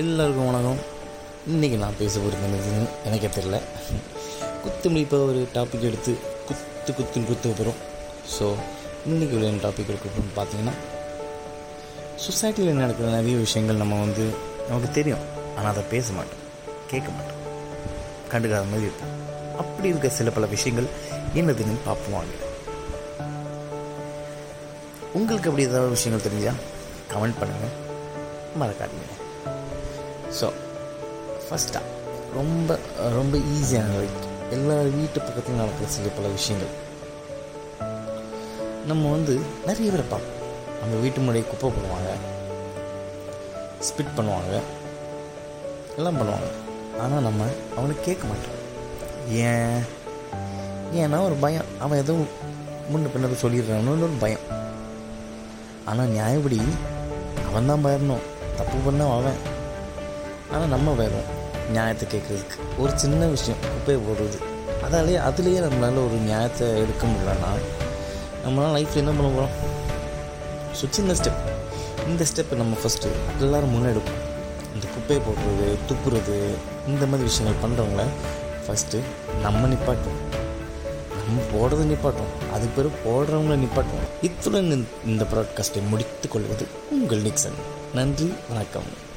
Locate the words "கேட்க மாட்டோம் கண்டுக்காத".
16.90-18.64